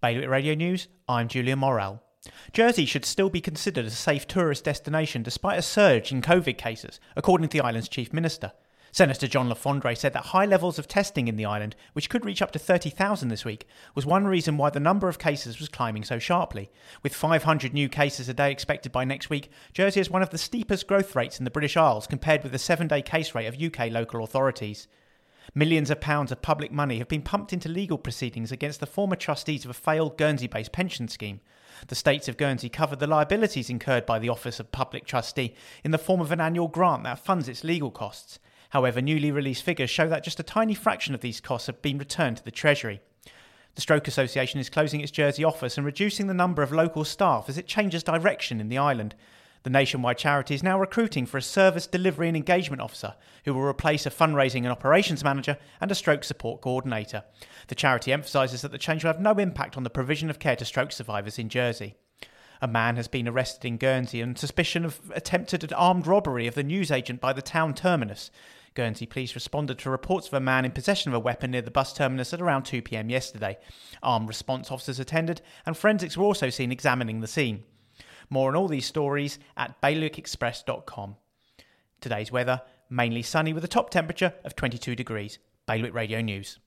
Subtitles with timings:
[0.00, 2.02] Bailiwick Radio News, I'm Julian Morel.
[2.54, 6.98] Jersey should still be considered a safe tourist destination despite a surge in COVID cases,
[7.16, 8.52] according to the island's chief minister.
[8.92, 12.24] Senator John Le Fondre said that high levels of testing in the island, which could
[12.24, 15.68] reach up to 30,000 this week, was one reason why the number of cases was
[15.68, 16.70] climbing so sharply.
[17.02, 20.38] With 500 new cases a day expected by next week, Jersey has one of the
[20.38, 23.60] steepest growth rates in the British Isles compared with the seven day case rate of
[23.60, 24.88] UK local authorities.
[25.54, 29.16] Millions of pounds of public money have been pumped into legal proceedings against the former
[29.16, 31.40] trustees of a failed Guernsey based pension scheme.
[31.88, 35.90] The States of Guernsey covered the liabilities incurred by the Office of Public Trustee in
[35.90, 38.38] the form of an annual grant that funds its legal costs.
[38.70, 41.98] However, newly released figures show that just a tiny fraction of these costs have been
[41.98, 43.00] returned to the Treasury.
[43.74, 47.48] The Stroke Association is closing its Jersey office and reducing the number of local staff
[47.48, 49.16] as it changes direction in the island.
[49.62, 53.14] The nationwide charity is now recruiting for a service delivery and engagement officer
[53.44, 57.24] who will replace a fundraising and operations manager and a stroke support coordinator.
[57.68, 60.56] The charity emphasises that the change will have no impact on the provision of care
[60.56, 61.96] to stroke survivors in Jersey.
[62.62, 66.62] A man has been arrested in Guernsey on suspicion of attempted armed robbery of the
[66.62, 68.30] newsagent by the town terminus.
[68.74, 71.70] Guernsey police responded to reports of a man in possession of a weapon near the
[71.70, 73.58] bus terminus at around 2 pm yesterday.
[74.02, 77.64] Armed response officers attended, and forensics were also seen examining the scene.
[78.30, 81.16] More on all these stories at bailiwickexpress.com.
[82.00, 85.38] Today's weather mainly sunny with a top temperature of 22 degrees.
[85.66, 86.58] Bailiwick Radio News.